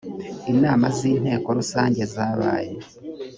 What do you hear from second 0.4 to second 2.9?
inama z inteko rusange zabaye